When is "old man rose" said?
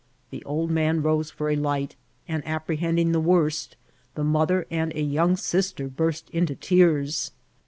0.45-1.29